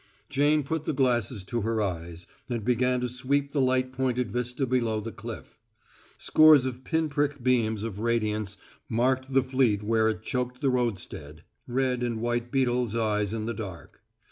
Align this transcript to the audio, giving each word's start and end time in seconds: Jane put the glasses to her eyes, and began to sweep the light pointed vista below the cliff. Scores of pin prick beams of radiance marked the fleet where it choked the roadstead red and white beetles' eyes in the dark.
Jane 0.31 0.63
put 0.63 0.85
the 0.85 0.93
glasses 0.95 1.43
to 1.43 1.61
her 1.61 1.79
eyes, 1.79 2.25
and 2.49 2.65
began 2.65 3.01
to 3.01 3.07
sweep 3.07 3.51
the 3.51 3.61
light 3.61 3.91
pointed 3.93 4.31
vista 4.31 4.65
below 4.65 4.99
the 4.99 5.11
cliff. 5.11 5.59
Scores 6.17 6.65
of 6.65 6.83
pin 6.83 7.07
prick 7.07 7.43
beams 7.43 7.83
of 7.83 7.99
radiance 7.99 8.57
marked 8.89 9.31
the 9.31 9.43
fleet 9.43 9.83
where 9.83 10.09
it 10.09 10.23
choked 10.23 10.59
the 10.59 10.71
roadstead 10.71 11.43
red 11.67 12.01
and 12.01 12.19
white 12.19 12.51
beetles' 12.51 12.95
eyes 12.95 13.31
in 13.31 13.45
the 13.45 13.53
dark. 13.53 14.01